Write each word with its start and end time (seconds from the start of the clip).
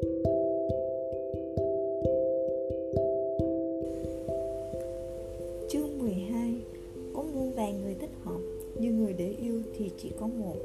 Chương 0.00 0.08
12 5.98 6.54
Có 7.14 7.22
muôn 7.22 7.52
vàng 7.52 7.80
người 7.84 7.94
thích 7.94 8.10
hợp, 8.24 8.40
Nhưng 8.78 8.98
người 8.98 9.12
để 9.12 9.34
yêu 9.42 9.62
thì 9.76 9.90
chỉ 9.98 10.10
có 10.20 10.26
một. 10.26 10.56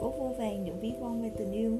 Có 0.00 0.12
vô 0.18 0.34
vàng 0.38 0.64
những 0.64 0.80
ví 0.80 0.92
von 1.00 1.22
về 1.22 1.30
tình 1.38 1.52
yêu, 1.52 1.72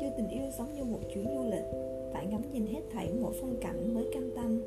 Như 0.00 0.10
tình 0.16 0.28
yêu 0.28 0.42
giống 0.58 0.74
như 0.76 0.84
một 0.84 0.98
chuyến 1.14 1.24
du 1.36 1.50
lịch. 1.50 1.64
Phải 2.12 2.26
ngắm 2.26 2.42
nhìn 2.52 2.66
hết 2.66 2.80
thảy 2.92 3.08
mỗi 3.20 3.32
phong 3.40 3.56
cảnh 3.60 3.94
mới 3.94 4.04
cam 4.12 4.30
tâm. 4.36 4.60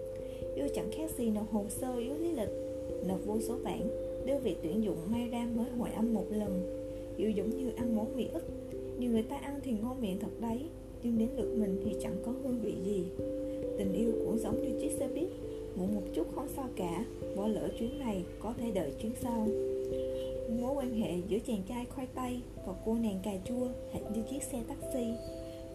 Yêu 0.56 0.68
chẳng 0.76 0.92
khác 0.92 1.12
gì 1.18 1.30
nộp 1.30 1.52
hồ 1.52 1.66
sơ 1.70 1.98
yếu 1.98 2.14
lý 2.18 2.32
lịch, 2.32 2.52
Nộp 3.08 3.26
vô 3.26 3.40
số 3.42 3.56
bản 3.64 3.88
Đưa 4.26 4.38
việc 4.38 4.58
tuyển 4.64 4.84
dụng 4.84 4.98
may 5.12 5.28
ra 5.28 5.48
mới 5.56 5.70
hồi 5.70 5.90
âm 5.96 6.14
một 6.14 6.26
lần. 6.30 6.82
Yêu 7.18 7.30
giống 7.30 7.50
như 7.50 7.72
ăn 7.78 7.96
món 7.96 8.16
mì 8.16 8.28
ức 8.34 8.44
Nhiều 9.00 9.12
người 9.12 9.24
ta 9.24 9.36
ăn 9.36 9.60
thì 9.64 9.72
ngon 9.72 10.02
miệng 10.02 10.20
thật 10.20 10.32
đấy. 10.40 10.60
Nhưng 11.06 11.18
đến 11.18 11.30
lượt 11.38 11.56
mình 11.58 11.82
thì 11.86 11.96
chẳng 12.02 12.16
có 12.26 12.32
hương 12.44 12.60
vị 12.62 12.74
gì. 12.86 13.06
Tình 13.78 13.94
yêu 13.94 14.12
cũng 14.26 14.40
giống 14.40 14.62
như 14.62 14.80
chiếc 14.82 14.92
xe 14.92 15.08
buýt 15.08 15.28
Muộn 15.76 15.96
một 15.96 16.02
chút 16.14 16.28
không 16.36 16.48
sao 16.56 16.68
cả, 16.76 17.06
Bỏ 17.36 17.48
lỡ 17.48 17.70
chuyến 17.80 18.00
này 18.00 18.24
có 18.40 18.54
thể 18.58 18.72
đợi 18.72 18.92
chuyến 19.02 19.12
sau. 19.22 19.48
Mối 20.62 20.76
quan 20.76 20.94
hệ 20.94 21.12
giữa 21.28 21.38
chàng 21.48 21.62
trai 21.70 21.86
khoai 21.86 22.08
tây 22.16 22.40
Và 22.66 22.74
cô 22.86 22.94
nàng 22.94 23.20
cà 23.24 23.32
chua 23.46 23.68
hệt 23.92 24.02
như 24.14 24.22
chiếc 24.32 24.44
xe 24.44 24.64
taxi. 24.68 25.14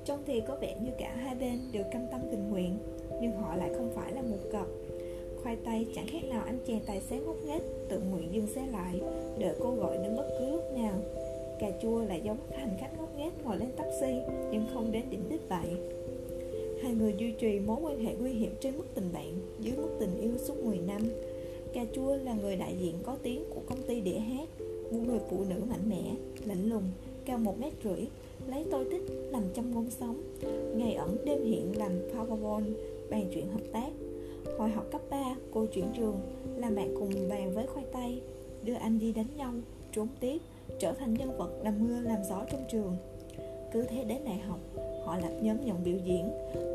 Trông 0.04 0.22
thì 0.26 0.40
có 0.48 0.56
vẻ 0.60 0.76
như 0.82 0.90
cả 0.98 1.16
hai 1.16 1.34
bên 1.34 1.58
đều 1.72 1.84
cam 1.92 2.02
tâm 2.12 2.20
tình 2.30 2.50
nguyện, 2.50 2.78
Nhưng 3.20 3.32
họ 3.32 3.56
lại 3.56 3.70
không 3.76 3.90
phải 3.94 4.12
là 4.12 4.22
một 4.22 4.50
cặp. 4.52 4.66
Khoai 5.42 5.56
tây 5.64 5.86
chẳng 5.94 6.06
khác 6.06 6.24
nào 6.28 6.42
anh 6.46 6.58
chàng 6.66 6.80
tài 6.86 7.00
xế 7.00 7.16
ngốc 7.16 7.36
nghếch 7.46 7.62
Tự 7.88 8.00
nguyện 8.00 8.28
dừng 8.32 8.46
xe 8.46 8.66
lại, 8.66 9.00
Đợi 9.38 9.54
cô 9.60 9.70
gọi 9.70 9.98
đến 9.98 10.16
bất 10.16 10.28
cứ 10.38 10.50
lúc 10.50 10.64
nào. 10.76 10.94
Cà 11.60 11.70
chua 11.82 12.02
lại 12.02 12.20
giống 12.24 12.38
hành 12.56 12.76
khách 12.80 12.98
ngốc 12.98 13.18
nghếch 13.18 13.44
ngồi 13.44 13.56
lên 13.58 13.68
taxi 13.76 14.14
Nhưng 14.50 14.66
không 14.74 14.92
đến 14.92 15.04
điểm 15.10 15.24
đích 15.30 15.48
vậy. 15.48 15.68
Hai 16.82 16.94
người 16.94 17.14
duy 17.18 17.32
trì 17.32 17.60
mối 17.60 17.76
quan 17.82 18.04
hệ 18.04 18.14
nguy 18.14 18.30
hiểm 18.30 18.54
trên 18.60 18.76
mức 18.76 18.84
tình 18.94 19.12
bạn 19.12 19.34
Dưới 19.60 19.76
mức 19.76 19.88
tình 20.00 20.20
yêu 20.20 20.38
suốt 20.38 20.64
10 20.64 20.78
năm. 20.78 21.02
Cà 21.72 21.84
chua 21.94 22.16
là 22.16 22.34
người 22.34 22.56
đại 22.56 22.76
diện 22.80 22.94
có 23.02 23.16
tiếng 23.22 23.44
của 23.50 23.60
công 23.66 23.82
ty 23.82 24.00
đĩa 24.00 24.18
hát 24.18 24.48
Một 24.92 24.98
người 25.06 25.18
phụ 25.30 25.44
nữ 25.48 25.62
mạnh 25.70 25.88
mẽ, 25.88 26.14
lạnh 26.44 26.68
lùng, 26.68 26.84
cao 27.24 27.38
một 27.38 27.60
mét 27.60 27.72
rưỡi 27.84 28.06
Lấy 28.46 28.66
tôi 28.70 28.84
thích 28.90 29.02
làm 29.30 29.42
trăm 29.54 29.74
ngôn 29.74 29.90
sống. 29.90 30.22
Ngày 30.76 30.94
ẩn 30.94 31.16
đêm 31.24 31.44
hiện 31.44 31.78
làm 31.78 31.92
powerball 31.92 32.72
Bàn 33.10 33.24
chuyện 33.34 33.48
hợp 33.48 33.62
tác. 33.72 33.90
Hồi 34.58 34.70
học 34.70 34.86
cấp 34.92 35.00
3, 35.10 35.36
cô 35.50 35.66
chuyển 35.66 35.86
trường 35.96 36.16
Làm 36.56 36.76
bạn 36.76 36.94
cùng 36.98 37.28
bàn 37.28 37.54
với 37.54 37.66
khoai 37.66 37.84
tây. 37.92 38.20
Đưa 38.64 38.74
anh 38.74 38.98
đi 38.98 39.12
đánh 39.12 39.36
nhau, 39.36 39.52
trốn 39.92 40.08
tiếp. 40.20 40.38
Trở 40.78 40.92
thành 40.92 41.14
nhân 41.14 41.36
vật 41.36 41.50
làm 41.62 41.88
mưa 41.88 42.00
làm 42.00 42.18
gió 42.28 42.44
trong 42.50 42.64
trường. 42.72 42.96
Cứ 43.72 43.82
thế 43.82 44.04
đến 44.04 44.18
đại 44.24 44.38
học 44.38 44.58
Họ 45.04 45.16
lập 45.16 45.32
nhóm 45.42 45.56
nhận 45.64 45.84
biểu 45.84 45.96
diễn. 46.04 46.30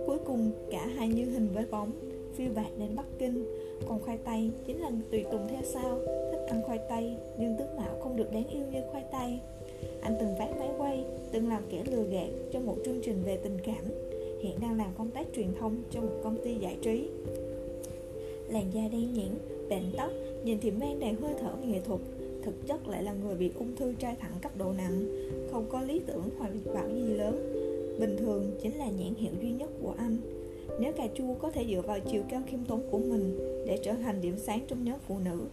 Cuối 0.08 0.18
cùng 0.26 0.52
cả 0.72 0.88
hai 0.96 1.08
như 1.08 1.26
hình 1.26 1.50
với 1.54 1.66
bóng 1.72 1.92
Phiêu 2.36 2.48
bạt 2.56 2.72
đến 2.80 2.96
Bắc 2.96 3.06
Kinh. 3.20 3.46
Còn 3.88 4.00
khoai 4.00 4.18
tây 4.18 4.52
chính 4.68 4.82
là 4.82 4.92
tùy 5.12 5.24
tùng 5.32 5.48
theo 5.48 5.62
sau. 5.64 6.00
Thích 6.32 6.46
ăn 6.48 6.62
khoai 6.66 6.80
tây 6.90 7.16
Nhưng 7.38 7.56
tướng 7.58 7.78
mạo 7.78 8.00
không 8.04 8.16
được 8.16 8.32
đáng 8.32 8.48
yêu 8.48 8.64
như 8.72 8.80
khoai 8.92 9.04
tây. 9.12 9.40
Anh 10.02 10.16
từng 10.20 10.36
vác 10.40 10.58
máy 10.58 10.70
quay 10.78 11.06
Từng 11.32 11.50
làm 11.50 11.64
kẻ 11.70 11.84
lừa 11.92 12.04
gạt 12.04 12.30
cho 12.54 12.60
một 12.60 12.76
chương 12.86 13.02
trình 13.04 13.24
về 13.26 13.38
tình 13.38 13.58
cảm. 13.64 13.86
Hiện 14.42 14.60
đang 14.62 14.78
làm 14.78 14.88
công 14.98 15.12
tác 15.12 15.28
truyền 15.36 15.48
thông 15.60 15.84
cho 15.92 16.02
một 16.02 16.20
công 16.24 16.38
ty 16.44 16.56
giải 16.56 16.78
trí. 16.82 17.10
Làn 18.50 18.72
da 18.74 18.82
đen 18.92 19.14
nhẽn, 19.14 19.30
bệnh 19.70 19.92
tóc 19.98 20.12
Nhìn 20.44 20.60
thì 20.62 20.72
mang 20.72 21.00
đầy 21.00 21.14
hơi 21.14 21.34
thở 21.42 21.52
nghệ 21.66 21.80
thuật. 21.80 22.00
Thực 22.46 22.68
chất 22.68 22.88
lại 22.88 23.04
là 23.04 23.14
người 23.14 23.36
bị 23.36 23.52
ung 23.56 23.76
thư 23.76 23.94
trai 23.94 24.16
thẳng 24.20 24.34
cấp 24.42 24.52
độ 24.58 24.74
nặng 24.74 25.06
Không 25.52 25.66
có 25.70 25.82
lý 25.82 26.02
tưởng 26.08 26.30
hoặc 26.38 26.50
việc 26.54 26.74
bảo 26.74 26.90
gì 26.90 27.14
lớn. 27.14 27.54
Bình 28.00 28.18
thường 28.18 28.52
chính 28.62 28.78
là 28.78 28.86
nhãn 28.86 29.16
hiệu 29.16 29.34
duy 29.42 29.52
nhất 29.52 29.70
của 29.82 29.94
anh. 29.98 30.18
Nếu 30.80 30.94
cà 30.94 31.08
chua 31.16 31.34
có 31.34 31.52
thể 31.52 31.66
dựa 31.70 31.82
vào 31.82 32.00
chiều 32.12 32.24
cao 32.30 32.42
khiêm 32.48 32.66
tốn 32.66 32.82
của 32.92 33.00
mình 33.00 33.40
Để 33.68 33.80
trở 33.84 33.94
thành 33.94 34.22
điểm 34.22 34.38
sáng 34.38 34.60
trong 34.68 34.84
nhóm 34.84 34.98
phụ 35.08 35.20
nữ 35.20 35.46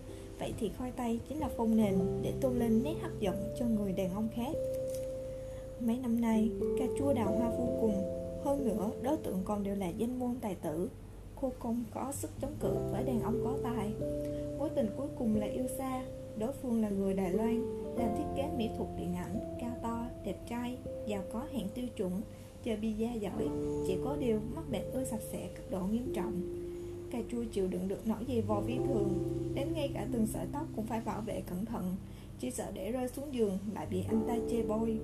Vậy 0.43 0.55
thì 0.61 0.70
khoai 0.79 0.92
tây 0.97 1.20
chính 1.29 1.39
là 1.39 1.48
phong 1.57 1.77
nền 1.77 1.98
để 2.23 2.33
tô 2.41 2.51
lên 2.58 2.83
nét 2.83 2.95
hấp 3.03 3.20
dẫn 3.20 3.55
cho 3.59 3.67
người 3.67 3.92
đàn 3.92 4.14
ông 4.14 4.29
khác. 4.35 4.53
Mấy 5.80 5.98
năm 6.03 6.20
nay, 6.20 6.51
cà 6.79 6.85
chua 6.98 7.13
đào 7.13 7.33
hoa 7.39 7.51
vô 7.51 7.69
cùng. 7.80 7.95
Hơn 8.45 8.64
nữa, 8.64 8.91
đối 9.03 9.17
tượng 9.17 9.39
còn 9.45 9.64
đều 9.64 9.77
là 9.77 9.89
danh 9.89 10.19
môn 10.19 10.35
tài 10.41 10.55
tử. 10.55 10.89
Cô 11.41 11.53
công 11.59 11.85
có 11.95 12.13
sức 12.13 12.30
chống 12.41 12.55
cự 12.61 12.74
với 12.92 13.05
đàn 13.05 13.23
ông 13.23 13.41
có 13.45 13.59
tài. 13.63 13.92
Mối 14.59 14.69
tình 14.69 14.86
cuối 14.97 15.07
cùng 15.19 15.36
là 15.36 15.47
yêu 15.47 15.67
xa 15.79 16.03
Đối 16.39 16.53
phương 16.53 16.83
là 16.83 16.89
người 16.89 17.15
Đài 17.15 17.33
Loan 17.33 17.63
Làm 17.97 18.09
thiết 18.17 18.25
kế 18.37 18.48
mỹ 18.57 18.70
thuật 18.77 18.89
điện 18.98 19.15
ảnh 19.15 19.57
Cao 19.61 19.77
to, 19.83 20.05
đẹp 20.25 20.37
trai, 20.48 20.79
giàu 21.07 21.23
có 21.33 21.47
hạng 21.53 21.69
tiêu 21.75 21.87
chuẩn 21.97 22.23
Chơi 22.65 22.77
bida 22.77 23.13
giỏi 23.13 23.48
Chỉ 23.87 23.97
có 24.05 24.17
điều 24.20 24.41
mắc 24.55 24.65
bệnh 24.71 24.91
ưa 24.92 25.05
sạch 25.05 25.23
sẽ 25.33 25.48
cấp 25.55 25.65
độ 25.71 25.81
nghiêm 25.81 26.13
trọng. 26.15 26.42
Cà 27.11 27.19
chua 27.31 27.45
chịu 27.53 27.69
đựng 27.69 27.89
được 27.89 28.07
nỗi 28.07 28.25
gì 28.27 28.41
vò 28.41 28.61
vi 28.61 28.77
thường 28.87 29.33
Đến 29.55 29.69
ngay 29.75 29.91
cả 29.95 30.07
từng 30.13 30.27
sợi 30.27 30.47
tóc 30.53 30.67
cũng 30.77 30.87
phải 30.87 31.01
bảo 31.01 31.21
vệ 31.21 31.41
cẩn 31.41 31.65
thận 31.65 31.97
Chỉ 32.39 32.51
sợ 32.51 32.71
để 32.75 32.92
rơi 32.92 33.09
xuống 33.09 33.35
giường 33.35 33.59
lại 33.75 33.87
bị 33.91 34.05
anh 34.09 34.25
ta 34.29 34.37
chê 34.51 34.63
bôi. 34.63 34.98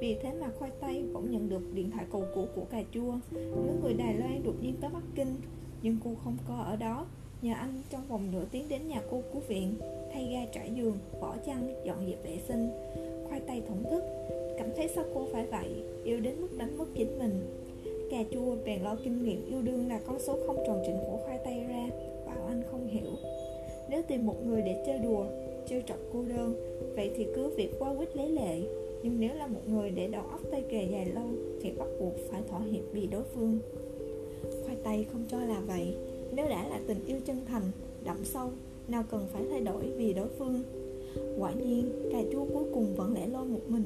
Vì 0.00 0.16
thế 0.22 0.32
mà 0.40 0.48
khoai 0.58 0.70
tây 0.80 1.04
cũng 1.14 1.30
nhận 1.30 1.48
được 1.48 1.74
điện 1.74 1.90
thoại 1.90 2.04
cầu 2.12 2.24
cứu 2.34 2.46
của 2.54 2.64
cà 2.70 2.82
chua. 2.92 3.12
Mấy 3.32 3.74
người 3.82 3.94
Đài 3.94 4.14
Loan 4.14 4.42
đột 4.44 4.54
nhiên 4.62 4.74
tới 4.80 4.90
Bắc 4.90 5.02
Kinh 5.14 5.36
Nhưng 5.82 5.96
cô 6.04 6.14
không 6.24 6.36
có 6.48 6.54
ở 6.54 6.76
đó. 6.76 7.06
Nhờ 7.42 7.52
anh 7.54 7.82
trong 7.90 8.00
vòng 8.08 8.30
nửa 8.32 8.44
tiếng 8.52 8.68
đến 8.68 8.88
nhà 8.88 9.02
cô 9.10 9.22
cứu 9.32 9.42
viện 9.48 9.74
Thay 10.12 10.28
ga 10.32 10.52
trải 10.52 10.70
giường, 10.76 10.98
bỏ 11.20 11.36
chăn, 11.46 11.74
dọn 11.84 12.06
dẹp 12.08 12.24
vệ 12.24 12.38
sinh 12.48 12.68
Khoai 13.28 13.40
tây 13.40 13.62
thổn 13.68 13.90
thức. 13.90 14.02
Cảm 14.58 14.68
thấy 14.76 14.88
sao 14.88 15.04
cô 15.14 15.28
phải 15.32 15.46
vậy 15.46 15.68
Yêu 16.04 16.20
đến 16.20 16.40
mức 16.40 16.48
đánh 16.58 16.78
mất 16.78 16.84
chính 16.94 17.18
mình. 17.18 17.64
Cà 18.10 18.24
chua 18.32 18.56
bèn 18.64 18.82
lo 18.82 18.96
kinh 19.04 19.24
nghiệm 19.24 19.46
yêu 19.50 19.62
đương 19.62 19.88
là 19.88 20.00
con 20.06 20.18
số 20.18 20.38
không 20.46 20.56
tròn 20.66 20.82
trĩnh 20.86 20.98
của 21.06 21.18
khoai 21.24 21.38
tây 21.44 21.64
ra 21.68 21.88
Bảo 22.26 22.46
anh 22.46 22.62
không 22.70 22.86
hiểu. 22.86 23.10
Nếu 23.90 24.02
tìm 24.08 24.26
một 24.26 24.46
người 24.46 24.62
để 24.62 24.82
chơi 24.86 24.98
đùa 24.98 25.24
Chơi 25.68 25.82
trọc 25.86 25.98
cô 26.12 26.24
đơn 26.24 26.54
Vậy 26.96 27.10
thì 27.16 27.26
cứ 27.34 27.48
việc 27.56 27.70
qua 27.78 27.94
quýt 27.94 28.16
lấy 28.16 28.28
lệ. 28.28 28.60
Nhưng 29.02 29.20
nếu 29.20 29.34
là 29.34 29.46
một 29.46 29.60
người 29.68 29.90
để 29.90 30.06
đầu 30.06 30.22
óc 30.30 30.40
tay 30.50 30.64
kề 30.70 30.88
dài 30.90 31.06
lâu 31.06 31.28
thì 31.62 31.70
bắt 31.70 31.88
buộc 32.00 32.12
phải 32.30 32.42
thỏa 32.48 32.60
hiệp 32.60 32.84
vì 32.92 33.06
đối 33.06 33.22
phương. 33.22 33.58
Khoai 34.64 34.76
tây 34.84 35.06
không 35.12 35.24
cho 35.28 35.40
là 35.40 35.60
vậy 35.66 35.94
nếu 36.32 36.48
đã 36.48 36.68
là 36.68 36.80
tình 36.86 37.04
yêu 37.06 37.18
chân 37.26 37.40
thành 37.46 37.62
đậm 38.04 38.24
sâu 38.24 38.50
nào 38.88 39.04
cần 39.10 39.26
phải 39.32 39.42
thay 39.50 39.60
đổi 39.60 39.82
vì 39.96 40.12
đối 40.12 40.28
phương. 40.38 40.62
Quả 41.38 41.52
nhiên 41.52 41.92
cà 42.12 42.18
chua 42.32 42.44
cuối 42.44 42.64
cùng 42.74 42.94
vẫn 42.96 43.14
lẻ 43.14 43.26
loi 43.26 43.44
một 43.44 43.60
mình. 43.68 43.84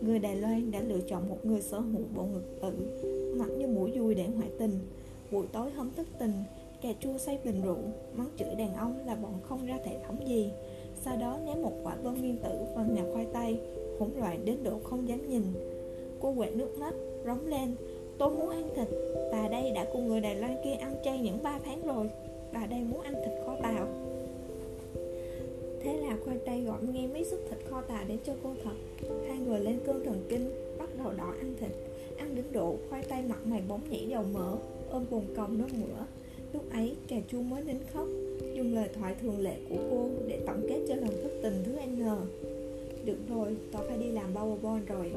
Người 0.00 0.18
đài 0.18 0.36
loan 0.36 0.70
đã 0.70 0.80
lựa 0.80 1.00
chọn 1.00 1.28
một 1.28 1.38
người 1.46 1.60
sở 1.62 1.80
hữu 1.80 2.02
bộ 2.16 2.22
ngực 2.22 2.60
tự 2.62 2.72
mặc 3.38 3.48
như 3.58 3.66
mũi 3.66 3.92
dùi 3.96 4.14
để 4.14 4.26
ngoại 4.34 4.48
tình. 4.58 4.78
Buổi 5.30 5.46
tối 5.52 5.70
hôm 5.70 5.90
tức 5.96 6.06
tình 6.18 6.32
cà 6.82 6.88
chua 7.00 7.18
say 7.18 7.38
bình 7.44 7.62
rượu 7.64 7.78
mắng 8.16 8.28
chửi 8.38 8.54
đàn 8.58 8.76
ông 8.76 9.06
là 9.06 9.14
bọn 9.14 9.32
không 9.42 9.66
ra 9.66 9.78
thể 9.84 9.98
thống 10.06 10.28
gì. 10.28 10.50
Sau 11.04 11.16
đó 11.16 11.38
ném 11.46 11.62
một 11.62 11.72
quả 11.82 11.96
bom 12.04 12.20
nguyên 12.20 12.36
tử 12.36 12.50
vào 12.76 12.86
nhà 12.86 13.02
khoai 13.12 13.26
tây 13.32 13.58
hỗn 13.98 14.10
loạn 14.18 14.44
đến 14.44 14.56
độ 14.64 14.78
không 14.84 15.08
dám 15.08 15.28
nhìn. 15.28 15.42
Cô 16.20 16.34
quẹt 16.36 16.56
nước 16.56 16.78
mắt, 16.78 16.94
rống 17.26 17.46
lên 17.46 17.74
Tôi 18.18 18.30
muốn 18.30 18.48
ăn 18.50 18.68
thịt. 18.76 18.88
Bà 19.32 19.48
đây 19.48 19.70
đã 19.70 19.86
cùng 19.92 20.08
người 20.08 20.20
Đài 20.20 20.36
Loan 20.36 20.56
kia 20.64 20.72
ăn 20.72 20.94
chay 21.04 21.18
những 21.18 21.42
3 21.42 21.58
tháng 21.64 21.86
rồi. 21.86 22.10
Bà 22.52 22.66
đây 22.66 22.80
muốn 22.80 23.00
ăn 23.00 23.14
thịt 23.14 23.34
kho 23.46 23.56
tàu. 23.62 23.88
Thế 25.80 25.96
là 25.96 26.16
khoai 26.24 26.38
tây 26.46 26.60
gọi 26.60 26.78
nghe 26.92 27.06
mấy 27.06 27.24
suất 27.24 27.40
thịt 27.50 27.58
kho 27.70 27.80
tàu 27.80 28.04
đến 28.08 28.18
cho 28.24 28.32
cô 28.42 28.54
thật. 28.64 29.06
Hai 29.28 29.38
người 29.38 29.60
lên 29.60 29.80
cơn 29.86 30.04
thần 30.04 30.24
kinh 30.28 30.50
Bắt 30.78 30.88
đầu 30.98 31.12
đỏ 31.18 31.34
ăn 31.40 31.54
thịt. 31.60 31.70
Ăn 32.16 32.34
đến 32.34 32.44
độ 32.52 32.76
khoai 32.90 33.02
tây 33.02 33.22
mặt 33.28 33.38
mày 33.46 33.62
bóng 33.68 33.80
nhảy 33.90 34.06
dầu 34.08 34.24
mỡ 34.32 34.56
Ôm 34.90 35.04
bồn 35.10 35.22
còng 35.36 35.58
nó 35.58 35.64
mửa 35.72 36.04
Lúc 36.52 36.72
ấy 36.72 36.94
cà 37.08 37.16
chua 37.30 37.40
mới 37.40 37.62
nín 37.64 37.76
khóc. 37.92 38.06
Dùng 38.54 38.74
lời 38.74 38.88
thoại 38.94 39.14
thường 39.22 39.40
lệ 39.40 39.56
của 39.68 39.76
cô 39.90 40.08
Để 40.26 40.40
tổng 40.46 40.62
kết 40.68 40.80
cho 40.88 40.94
lần 40.94 41.22
thức 41.22 41.32
tình 41.42 41.62
thứ 41.64 41.72
N. 41.86 41.98
Được 43.04 43.18
rồi, 43.28 43.56
tôi 43.72 43.88
phải 43.88 43.98
đi 43.98 44.10
làm 44.12 44.34
Powerball 44.34 44.80
rồi. 44.86 45.12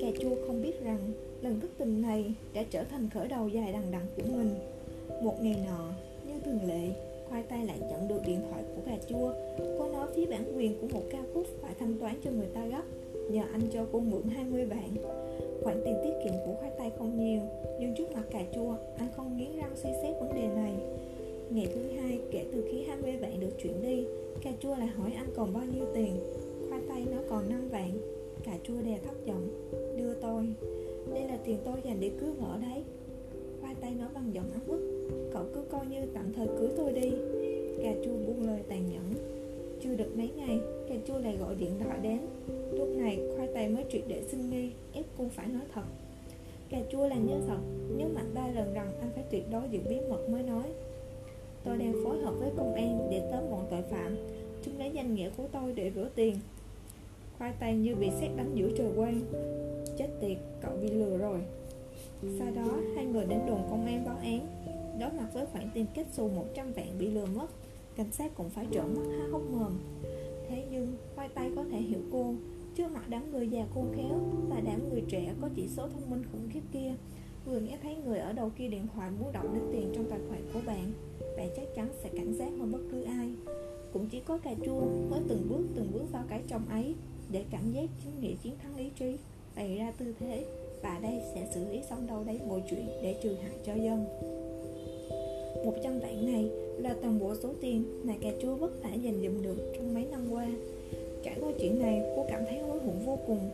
Cà 0.00 0.20
chua 0.20 0.36
không 0.46 0.62
biết 0.62 0.84
rằng 0.84 0.98
Lần 1.42 1.60
thức 1.60 1.70
tình 1.78 2.02
này 2.02 2.34
đã 2.54 2.62
trở 2.70 2.84
thành 2.84 3.10
khởi 3.14 3.28
đầu 3.28 3.48
dài 3.48 3.72
đằng 3.72 3.90
đẵng 3.90 4.06
của 4.16 4.22
mình. 4.36 4.54
Một 5.22 5.34
ngày 5.40 5.56
nọ, 5.66 5.92
như 6.26 6.40
thường 6.44 6.68
lệ 6.68 6.90
Khoai 7.30 7.42
tây 7.42 7.58
lại 7.66 7.78
nhận 7.80 8.08
được 8.08 8.20
điện 8.26 8.40
thoại 8.50 8.62
của 8.76 8.82
cà 8.86 8.96
chua. 9.08 9.32
Cô 9.78 9.92
nói 9.92 10.08
phía 10.14 10.26
bản 10.26 10.56
quyền 10.56 10.80
của 10.80 10.86
một 10.92 11.02
ca 11.10 11.18
khúc 11.34 11.46
phải 11.62 11.74
thanh 11.78 11.98
toán 11.98 12.14
cho 12.24 12.30
người 12.30 12.48
ta 12.54 12.66
gấp 12.66 12.82
Nhờ 13.30 13.42
anh 13.52 13.60
cho 13.72 13.86
cô 13.92 14.00
mượn 14.00 14.22
20 14.22 14.64
vạn. 14.64 14.94
Khoản 15.62 15.82
tiền 15.84 15.94
tiết 16.04 16.12
kiệm 16.24 16.32
của 16.46 16.54
khoai 16.60 16.70
tây 16.78 16.90
không 16.98 17.24
nhiều 17.24 17.40
Nhưng 17.80 17.94
trước 17.94 18.12
mặt 18.14 18.22
cà 18.30 18.40
chua 18.54 18.74
Anh 18.98 19.08
không 19.16 19.36
nghiến 19.36 19.56
răng 19.56 19.76
suy 19.76 19.90
xét 20.02 20.16
vấn 20.20 20.34
đề 20.34 20.48
này. 20.56 20.72
Ngày 21.50 21.68
thứ 21.74 21.80
hai 22.00 22.20
kể 22.30 22.44
từ 22.52 22.68
khi 22.70 22.84
20 22.84 23.16
vạn 23.16 23.40
được 23.40 23.52
chuyển 23.62 23.82
đi 23.82 24.04
Cà 24.42 24.50
chua 24.60 24.76
lại 24.76 24.88
hỏi 24.88 25.12
anh 25.16 25.28
còn 25.36 25.52
bao 25.52 25.64
nhiêu 25.74 25.84
tiền. 25.94 26.16
Khoai 26.68 26.80
tây 26.88 27.04
nó 27.12 27.18
còn 27.28 27.50
5 27.50 27.68
vạn. 27.68 27.90
Cà 28.44 28.52
chua 28.64 28.80
đè 28.84 28.98
thấp 29.04 29.14
giọng 29.24 29.48
Đưa 29.96 30.14
tôi. 30.14 30.44
Đây 31.14 31.28
là 31.28 31.38
tiền 31.44 31.58
tôi 31.64 31.80
dành 31.84 32.00
để 32.00 32.10
cưới 32.20 32.30
vợ 32.40 32.58
đấy. 32.62 32.82
Khoai 33.60 33.74
tây 33.80 33.90
nói 33.98 34.08
bằng 34.14 34.34
giọng 34.34 34.52
ấm 34.52 34.62
ức. 34.66 35.08
Cậu 35.32 35.44
cứ 35.54 35.62
coi 35.70 35.86
như 35.86 35.96
tạm 36.14 36.32
thời 36.32 36.46
cưới 36.46 36.68
tôi 36.76 36.92
đi. 36.92 37.10
Cà 37.82 37.94
chua 38.04 38.16
buông 38.26 38.46
lời 38.46 38.60
tàn 38.68 38.82
nhẫn. 38.92 39.14
Chưa 39.82 39.94
được 39.94 40.16
mấy 40.16 40.30
ngày, 40.36 40.60
Cà 40.88 40.94
chua 41.06 41.18
lại 41.18 41.36
gọi 41.36 41.54
điện 41.54 41.72
thoại 41.84 41.98
đến. 42.02 42.18
Lúc 42.72 42.88
này, 42.88 43.20
khoai 43.36 43.48
tây 43.54 43.68
mới 43.68 43.84
triệt 43.92 44.02
để 44.08 44.22
xin 44.28 44.50
nghi, 44.50 44.70
Ép 44.92 45.04
cô 45.18 45.24
phải 45.30 45.46
nói 45.46 45.62
thật. 45.74 45.84
Cà 46.68 46.78
chua 46.92 47.08
là 47.08 47.16
nhân 47.16 47.44
thật, 47.48 47.58
nhớ 47.96 48.06
mạnh 48.14 48.30
ba 48.34 48.48
lần 48.48 48.74
rằng 48.74 48.88
anh 49.00 49.10
phải 49.14 49.24
tuyệt 49.30 49.44
đối 49.50 49.62
giữ 49.70 49.80
bí 49.88 49.96
mật 50.08 50.28
mới 50.28 50.42
nói. 50.42 50.64
Tôi 51.64 51.76
đang 51.76 51.94
phối 52.04 52.18
hợp 52.18 52.34
với 52.38 52.50
công 52.56 52.74
an 52.74 53.08
để 53.10 53.28
tóm 53.32 53.50
bọn 53.50 53.66
tội 53.70 53.82
phạm. 53.90 54.16
Chúng 54.62 54.78
lấy 54.78 54.90
danh 54.94 55.14
nghĩa 55.14 55.30
của 55.36 55.44
tôi 55.52 55.72
để 55.72 55.90
rửa 55.94 56.08
tiền. 56.14 56.36
Khoai 57.40 57.52
tây 57.60 57.74
như 57.74 57.94
bị 57.94 58.10
xét 58.20 58.30
đánh 58.36 58.54
giữa 58.54 58.70
trời 58.78 58.92
quang. 58.96 59.20
Chết 59.98 60.08
tiệt, 60.20 60.38
cậu 60.60 60.76
bị 60.82 60.88
lừa 60.88 61.18
rồi. 61.18 61.40
Sau 62.38 62.50
đó, 62.50 62.78
hai 62.94 63.06
người 63.06 63.24
đến 63.24 63.38
đồn 63.46 63.62
công 63.70 63.86
an 63.86 64.04
báo 64.06 64.16
án. 64.16 64.46
Đối 65.00 65.12
mặt 65.12 65.26
với 65.34 65.46
khoản 65.46 65.70
tiền 65.74 65.86
kết 65.94 66.06
xù 66.12 66.28
100 66.28 66.72
vạn 66.72 66.98
bị 66.98 67.10
lừa 67.10 67.26
mất 67.26 67.46
Cảnh 67.96 68.12
sát 68.12 68.34
cũng 68.34 68.50
phải 68.50 68.66
trợn 68.72 68.94
mắt 68.96 69.02
há 69.18 69.26
hốc 69.32 69.42
mồm. 69.50 69.72
Thế 70.48 70.64
nhưng, 70.70 70.96
khoai 71.14 71.28
tây 71.28 71.50
có 71.56 71.64
thể 71.70 71.78
hiểu 71.78 72.00
cô. 72.12 72.34
Trước 72.76 72.90
mặt 72.90 73.04
đám 73.08 73.32
người 73.32 73.48
già 73.48 73.66
khôn 73.74 73.92
khéo 73.96 74.20
Và 74.48 74.60
đám 74.64 74.90
người 74.90 75.02
trẻ 75.08 75.34
có 75.40 75.48
chỉ 75.54 75.68
số 75.68 75.88
thông 75.88 76.10
minh 76.10 76.22
khủng 76.32 76.48
khiếp 76.52 76.62
kia 76.72 76.94
Vừa 77.44 77.60
nghe 77.60 77.78
thấy 77.82 77.96
người 77.96 78.18
ở 78.18 78.32
đầu 78.32 78.50
kia 78.56 78.68
điện 78.68 78.86
thoại 78.94 79.10
muốn 79.20 79.32
động 79.32 79.54
đến 79.54 79.62
tiền 79.72 79.92
trong 79.94 80.10
tài 80.10 80.18
khoản 80.28 80.42
của 80.54 80.60
bạn 80.66 80.92
Bạn 81.36 81.48
chắc 81.56 81.74
chắn 81.76 81.88
sẽ 82.02 82.08
cảnh 82.08 82.32
giác 82.32 82.50
hơn 82.58 82.72
bất 82.72 82.80
cứ 82.90 83.02
ai. 83.02 83.30
Cũng 83.92 84.08
chỉ 84.08 84.20
có 84.20 84.38
cà 84.38 84.54
chua 84.64 84.80
mới 85.10 85.20
từng 85.28 85.46
bước 85.48 85.62
từng 85.74 85.90
bước 85.92 86.12
vào 86.12 86.24
cái 86.28 86.42
trong 86.48 86.68
ấy. 86.68 86.94
Để 87.32 87.44
cảm 87.50 87.72
giác 87.72 87.88
chính 88.04 88.20
nghĩa 88.20 88.34
chiến 88.42 88.52
thắng 88.62 88.76
ý 88.76 88.90
chí 88.98 89.16
Bày 89.56 89.76
ra 89.76 89.92
tư 89.98 90.14
thế 90.20 90.44
Và 90.82 90.98
đây 91.02 91.20
sẽ 91.34 91.48
xử 91.54 91.60
lý 91.72 91.80
xong 91.90 92.06
đâu 92.06 92.24
đấy 92.26 92.38
mọi 92.48 92.62
chuyện 92.70 92.86
để 93.02 93.16
trừ 93.22 93.34
hại 93.42 93.52
cho 93.66 93.74
dân. 93.74 94.04
100 95.64 95.98
vạn 96.00 96.26
này 96.26 96.50
là 96.78 96.94
toàn 97.02 97.18
bộ 97.18 97.34
số 97.42 97.48
tiền 97.60 97.84
mà 98.04 98.14
cà 98.20 98.28
chua 98.42 98.54
vất 98.54 98.82
vả 98.82 98.94
dành 98.94 99.22
dụm 99.22 99.42
được 99.42 99.72
trong 99.74 99.94
mấy 99.94 100.04
năm 100.10 100.28
qua. 100.30 100.46
Trải 101.22 101.36
qua 101.40 101.50
chuyện 101.60 101.78
này, 101.78 102.02
cô 102.16 102.26
cảm 102.28 102.42
thấy 102.48 102.58
hối 102.58 102.78
hận 102.78 102.98
vô 103.06 103.18
cùng. 103.26 103.50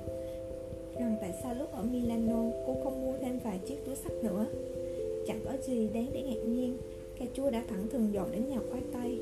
Rằng 1.00 1.17
tại 1.20 1.34
sao 1.43 1.55
lúc 1.55 1.73
ở 1.73 1.82
Milano 1.82 2.43
cô 2.67 2.76
không 2.84 3.06
mua 3.06 3.12
thêm 3.20 3.38
vài 3.44 3.58
chiếc 3.69 3.84
túi 3.87 3.96
sách 3.96 4.12
nữa? 4.23 4.46
Chẳng 5.26 5.40
có 5.44 5.52
gì 5.67 5.88
đáng 5.94 6.06
để 6.12 6.23
ngạc 6.23 6.44
nhiên 6.46 6.76
Cà 7.19 7.25
chua 7.34 7.50
đã 7.50 7.62
thẳng 7.69 7.88
thừng 7.93 8.08
dọn 8.12 8.32
đến 8.32 8.49
nhà 8.49 8.58
khoai 8.70 8.82
tây. 8.93 9.19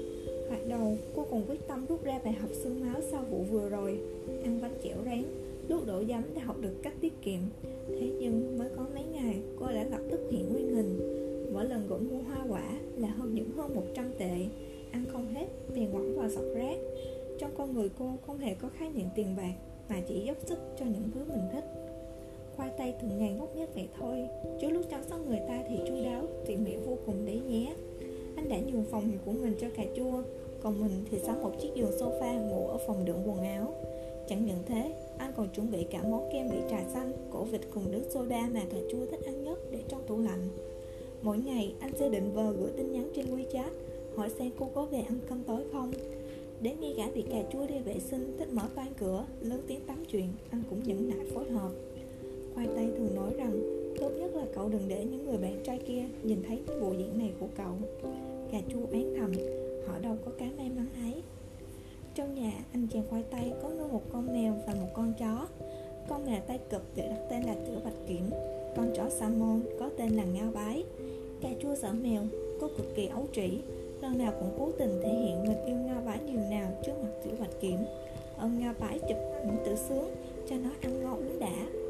Hoạt 0.49 0.69
đầu, 0.69 0.96
cô 1.17 1.26
còn 1.31 1.43
quyết 1.49 1.69
tâm 1.69 1.87
rút 1.88 2.05
ra 2.05 2.20
bài 2.25 2.32
học 2.32 2.50
xương 2.52 2.81
máu 2.81 3.00
sau 3.11 3.25
vụ 3.31 3.43
vừa 3.50 3.69
rồi. 3.69 4.00
Ăn 4.44 4.58
bánh 4.62 4.75
chẻo 4.82 4.96
rán, 5.05 5.25
lúc 5.69 5.87
đổ 5.87 6.05
giấm 6.08 6.23
đã 6.35 6.43
học 6.44 6.56
được 6.61 6.82
cách 6.82 6.94
tiết 7.00 7.12
kiệm. 7.23 7.41
Thế 7.88 8.11
nhưng 8.20 8.58
mới 8.58 8.69
có 8.76 8.87
mấy 8.94 9.05
ngày, 9.05 9.43
cô 9.61 9.67
đã 9.67 9.85
lập 9.91 10.00
tức 10.11 10.20
hiện 10.31 10.52
nguyên 10.52 10.75
hình. 10.75 11.20
Mỗi 11.52 11.64
lần 11.64 11.88
gỗ 11.88 11.99
mua 11.99 12.23
hoa 12.23 12.44
quả 12.49 12.81
là 12.96 13.08
hơn 13.08 13.35
những 13.35 13.50
hơn 13.56 13.75
100 13.75 14.05
tệ. 14.19 14.46
Ăn 14.93 15.05
không 15.12 15.35
hết, 15.35 15.46
bèn 15.75 15.93
quẳng 15.93 16.17
vào 16.17 16.31
sọt 16.31 16.44
rác. 16.55 16.76
Trong 17.38 17.50
con 17.56 17.75
người 17.75 17.91
cô 17.99 18.12
không 18.26 18.38
hề 18.38 18.55
có 18.55 18.69
khái 18.79 18.91
niệm 18.91 19.06
tiền 19.14 19.37
bạc 19.37 19.52
Mà 19.88 20.00
chỉ 20.08 20.20
dốc 20.20 20.37
sức 20.46 20.58
cho 20.79 20.85
những 20.85 21.11
thứ 21.14 21.20
mình 21.29 21.49
thích. 21.52 21.64
Khoai 22.56 22.70
tây 22.79 22.94
thường 23.00 23.19
ngày 23.19 23.32
ngốc 23.32 23.56
nghếch 23.56 23.75
vậy 23.75 23.88
thôi 23.99 24.29
Chứ 24.61 24.70
lúc 24.70 24.82
chăm 24.91 25.00
sóc 25.11 25.20
người 25.29 25.41
ta 25.49 25.62
thì 25.69 25.76
chu 25.87 25.94
đáo 26.05 26.26
Tỉ 26.46 26.56
mỉ 26.56 26.76
vô 26.76 26.99
cùng 27.06 27.26
đấy 27.26 27.41
nhé. 27.49 27.75
Anh 28.37 28.49
đã 28.49 28.59
nhường 28.59 28.85
phòng 28.91 29.11
của 29.25 29.33
mình 29.33 29.55
cho 29.61 29.67
cà 29.77 29.83
chua 29.97 30.23
Còn 30.63 30.81
mình 30.81 31.05
thì 31.11 31.19
sắm 31.19 31.43
một 31.43 31.53
chiếc 31.61 31.69
giường 31.75 31.91
sofa 31.99 32.49
ngủ 32.49 32.67
ở 32.67 32.79
phòng 32.87 33.05
đựng 33.05 33.23
quần 33.27 33.39
áo 33.39 33.75
Chẳng 34.29 34.47
những 34.47 34.63
thế, 34.67 34.95
anh 35.19 35.33
còn 35.37 35.49
chuẩn 35.49 35.71
bị 35.71 35.85
cả 35.85 36.03
món 36.03 36.29
kem 36.33 36.49
vị 36.49 36.59
trà 36.71 36.85
xanh, 36.93 37.13
cổ 37.31 37.45
vịt 37.45 37.61
cùng 37.75 37.93
nước 37.93 38.03
soda 38.11 38.49
mà 38.55 38.61
cà 38.71 38.79
chua 38.91 39.07
thích 39.07 39.21
ăn 39.27 39.45
nhất 39.45 39.59
để 39.71 39.79
trong 39.89 40.03
tủ 40.07 40.19
lạnh. 40.19 40.49
Mỗi 41.23 41.39
ngày, 41.39 41.75
anh 41.81 41.93
sẽ 41.99 42.09
định 42.09 42.33
vờ 42.35 42.53
gửi 42.53 42.71
tin 42.77 42.93
nhắn 42.93 43.09
trên 43.15 43.27
WeChat, 43.27 43.71
hỏi 44.17 44.31
xem 44.31 44.51
cô 44.59 44.71
có 44.75 44.85
về 44.85 44.99
ăn 44.99 45.19
cơm 45.29 45.43
tối 45.47 45.65
không. 45.73 45.93
Đến 46.61 46.81
ngay 46.81 46.95
cả 46.97 47.09
việc 47.15 47.25
cà 47.31 47.43
chua 47.53 47.67
đi 47.67 47.79
vệ 47.79 47.99
sinh 47.99 48.37
Thích 48.39 48.49
mở 48.53 48.63
toan 48.75 48.89
cửa, 48.99 49.25
lớn 49.41 49.61
tiếng 49.67 49.81
tắm 49.87 50.05
chuyện 50.11 50.29
Anh 50.51 50.63
cũng 50.71 50.83
nhẫn 50.85 51.09
nại 51.09 51.27
phối 51.35 51.51
hợp 51.51 51.71
Khoai 52.55 52.67
tây 52.77 52.87
thường 52.99 53.15
nói 53.15 53.31
rằng 53.37 53.84
Tốt 54.00 54.11
nhất 54.19 54.31
là 54.35 54.44
cậu 54.55 54.69
đừng 54.69 54.88
để 54.88 55.05
những 55.05 55.26
người 55.26 55.38
bạn 55.38 55.61
trai 55.64 55.79
kia 55.79 56.05
Nhìn 56.23 56.43
thấy 56.49 56.62
bộ 56.81 56.93
diễn 56.93 57.19
này 57.19 57.32
của 57.41 57.46
cậu. 57.56 57.75
Cà 58.52 58.58
chua 58.73 58.87
oán 58.93 59.14
thầm, 59.17 59.32
Họ 59.87 59.99
đâu 60.02 60.17
có 60.25 60.32
cái 60.38 60.50
may 60.56 60.70
mắn 60.76 60.87
ấy. 61.02 61.23
Trong 62.14 62.35
nhà, 62.35 62.52
anh 62.73 62.87
chàng 62.93 63.02
khoai 63.11 63.23
tây 63.31 63.52
có 63.62 63.69
nuôi 63.69 63.88
một 63.88 64.02
con 64.12 64.26
mèo 64.32 64.55
và 64.67 64.75
một 64.75 64.88
con 64.94 65.12
chó. 65.19 65.49
Con 66.08 66.26
mèo 66.26 66.41
tay 66.46 66.58
cực 66.70 66.82
được 66.96 67.02
đặt 67.08 67.26
tên 67.31 67.43
là 67.43 67.55
tiểu 67.67 67.76
bạch 67.85 68.06
kiểm, 68.08 68.31
Con 68.76 68.93
chó 68.96 69.11
Salmon 69.11 69.61
có 69.81 69.91
tên 69.96 70.11
là 70.11 70.25
ngao 70.25 70.50
bái. 70.55 70.85
Cà 71.41 71.49
chua 71.62 71.75
sợ 71.75 71.93
mèo, 72.02 72.23
Có 72.61 72.69
cực 72.76 72.94
kỳ 72.96 73.06
ấu 73.06 73.26
trĩ, 73.32 73.58
lần 74.00 74.19
nào 74.19 74.32
cũng 74.41 74.50
cố 74.58 74.70
tình 74.79 75.00
thể 75.02 75.08
hiện 75.08 75.43
mình 75.43 75.67
yêu 75.67 75.76
ngao 75.76 76.02
bái 76.06 76.19
nhiều 76.26 76.41
nào 76.50 76.73
trước 76.87 76.93
mặt 77.02 77.11
tiểu 77.25 77.35
bạch 77.41 77.61
kiểm. 77.61 77.79
Ông 78.38 78.61
ngao 78.61 78.75
bái 78.81 78.99
chụp 78.99 79.19
ảnh 79.44 79.56
tự 79.64 79.76
sướng, 79.88 80.14
cho 80.49 80.56
nó 80.56 80.70
ăn 80.81 81.02
ngon 81.02 81.19
uống 81.19 81.38
đã 81.38 81.84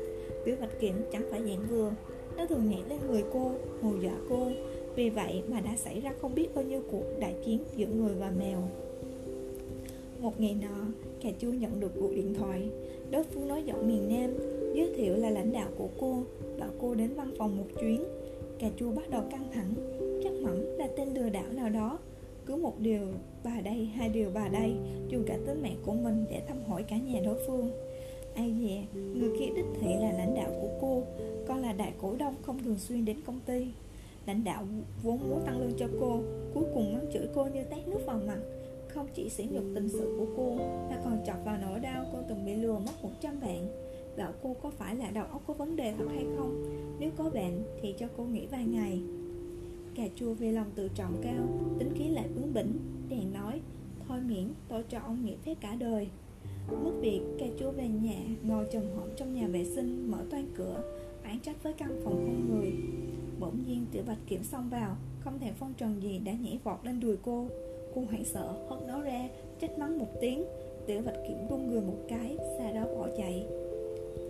tiểu 0.44 0.56
bạch 0.60 0.80
kiểm 0.80 0.94
chẳng 1.12 1.26
phải 1.30 1.40
dạng 1.42 1.66
vừa. 1.70 1.92
Nó 2.36 2.46
thường 2.46 2.68
nhảy 2.70 2.82
lên 2.88 2.98
người 3.10 3.24
cô, 3.32 3.52
hù 3.82 3.90
dọa 4.02 4.16
cô. 4.28 4.48
Vì 4.96 5.10
vậy 5.10 5.42
mà 5.48 5.60
đã 5.60 5.76
xảy 5.76 6.00
ra 6.00 6.12
không 6.20 6.34
biết 6.34 6.54
bao 6.54 6.64
nhiêu 6.64 6.80
cuộc 6.90 7.04
đại 7.20 7.34
chiến 7.44 7.58
giữa 7.76 7.86
người 7.86 8.14
và 8.14 8.32
mèo. 8.38 8.58
Một 10.20 10.40
ngày 10.40 10.56
nọ 10.62 10.86
cà 11.22 11.28
chua 11.38 11.50
nhận 11.50 11.80
được 11.80 11.92
cuộc 12.00 12.10
điện 12.14 12.34
thoại. 12.34 12.70
Đối 13.10 13.24
phương 13.24 13.48
nói 13.48 13.62
giọng 13.62 13.88
miền 13.88 14.08
nam, 14.08 14.30
giới 14.74 14.94
thiệu 14.96 15.16
là 15.16 15.30
lãnh 15.30 15.52
đạo 15.52 15.68
của 15.78 15.88
cô, 16.00 16.22
bảo 16.58 16.70
cô 16.80 16.94
đến 16.94 17.10
văn 17.16 17.30
phòng 17.38 17.56
một 17.56 17.66
chuyến. 17.80 18.04
Cà 18.58 18.70
chua 18.76 18.90
bắt 18.90 19.10
đầu 19.10 19.22
căng 19.30 19.48
thẳng, 19.52 19.74
chắc 20.22 20.32
mẩm 20.32 20.56
là 20.78 20.88
tên 20.96 21.08
lừa 21.14 21.28
đảo 21.28 21.52
nào 21.52 21.68
đó. 21.68 21.98
Cứ 22.46 22.56
một 22.56 22.80
điều 22.80 23.06
bà 23.44 23.60
đây, 23.60 23.84
hai 23.84 24.08
điều 24.08 24.30
bà 24.34 24.48
đây 24.48 24.74
dùng 25.08 25.24
cả 25.26 25.38
tính 25.46 25.62
mạng 25.62 25.76
của 25.86 25.92
mình 25.92 26.24
để 26.30 26.42
thăm 26.48 26.56
hỏi 26.64 26.82
cả 26.82 26.96
nhà 26.96 27.20
đối 27.24 27.36
phương 27.46 27.70
ai 28.34 28.54
dè, 28.62 29.00
người 29.14 29.30
kia 29.38 29.46
đích 29.56 29.64
thị 29.80 29.94
là 30.00 30.12
lãnh 30.12 30.34
đạo 30.34 30.50
của 30.60 30.68
cô. 30.80 31.02
Con 31.48 31.62
là 31.62 31.72
đại 31.72 31.92
cổ 32.00 32.16
đông, 32.18 32.34
không 32.42 32.62
thường 32.62 32.78
xuyên 32.78 33.04
đến 33.04 33.16
công 33.26 33.40
ty. 33.46 33.66
Lãnh 34.26 34.44
đạo 34.44 34.66
vốn 35.02 35.18
muốn 35.28 35.42
tăng 35.46 35.60
lương 35.60 35.78
cho 35.78 35.88
cô, 36.00 36.20
cuối 36.54 36.64
cùng 36.74 36.92
mắng 36.92 37.06
chửi 37.12 37.26
cô 37.34 37.46
như 37.46 37.64
tát 37.64 37.88
nước 37.88 38.00
vào 38.06 38.20
mặt. 38.26 38.38
Không 38.88 39.06
chỉ 39.14 39.28
sỉ 39.28 39.48
nhục 39.50 39.64
tình 39.74 39.88
sự 39.88 40.16
của 40.18 40.26
cô, 40.36 40.54
mà 40.90 41.00
còn 41.04 41.18
chọc 41.26 41.44
vào 41.44 41.58
nỗi 41.62 41.80
đau 41.80 42.04
cô 42.12 42.18
từng 42.28 42.46
bị 42.46 42.54
lừa 42.54 42.78
mất 42.78 43.02
100 43.02 43.40
vạn. 43.40 43.68
Bảo 44.16 44.32
cô 44.42 44.56
có 44.62 44.70
phải 44.70 44.96
là 44.96 45.10
đầu 45.10 45.26
óc 45.26 45.42
có 45.46 45.54
vấn 45.54 45.76
đề 45.76 45.94
thật 45.98 46.06
hay 46.08 46.24
không? 46.36 46.64
Nếu 46.98 47.10
có 47.16 47.30
bệnh, 47.30 47.62
thì 47.82 47.94
cho 47.98 48.06
cô 48.16 48.24
nghỉ 48.24 48.46
vài 48.46 48.64
ngày. 48.64 49.02
Cà 49.94 50.02
chua 50.16 50.34
vì 50.34 50.52
lòng 50.52 50.70
tự 50.74 50.88
trọng 50.94 51.16
cao, 51.22 51.46
Tính 51.78 51.92
khí 51.94 52.08
lại 52.08 52.28
bướng 52.34 52.54
bỉnh 52.54 52.78
Đèn 53.08 53.32
nói, 53.32 53.60
Thôi 54.08 54.20
miễn, 54.26 54.48
tôi 54.68 54.84
cho 54.88 54.98
ông 54.98 55.24
nghỉ 55.24 55.36
phép 55.44 55.54
cả 55.60 55.74
đời. 55.74 56.08
Mất 56.68 56.92
việc 57.00 57.20
cà 57.38 57.46
chua 57.58 57.70
về 57.70 57.88
nhà, 57.88 58.18
Ngồi 58.42 58.66
chồng 58.72 58.96
hổm 58.96 59.08
trong 59.16 59.34
nhà 59.34 59.46
vệ 59.46 59.64
sinh, 59.64 60.10
Mở 60.10 60.18
toan 60.30 60.46
cửa, 60.56 60.82
Oán 61.24 61.38
trách 61.40 61.62
với 61.62 61.72
căn 61.72 62.00
phòng 62.04 62.14
không 62.14 62.46
người. 62.50 62.72
Bỗng 63.40 63.62
nhiên, 63.66 63.86
tiểu 63.92 64.02
bạch 64.06 64.18
kiểm 64.26 64.42
xong 64.44 64.68
vào, 64.70 64.96
Không 65.20 65.38
thể 65.38 65.50
phong 65.58 65.74
trần 65.78 66.02
gì, 66.02 66.18
đã 66.18 66.32
nhảy 66.32 66.58
vọt 66.64 66.78
lên 66.84 67.00
đùi 67.00 67.16
cô. 67.22 67.46
Cô 67.94 68.02
hoảng 68.10 68.24
sợ, 68.24 68.66
hất 68.68 68.78
nó 68.86 69.02
ra, 69.02 69.28
Trách 69.60 69.78
mắng 69.78 69.98
một 69.98 70.08
tiếng. 70.20 70.44
Tiểu 70.86 71.02
bạch 71.06 71.16
kiểm 71.28 71.48
run 71.50 71.70
người 71.70 71.80
một 71.80 71.98
cái 72.08 72.36
Xa 72.58 72.72
đó 72.72 72.84
bỏ 72.98 73.08
chạy. 73.16 73.46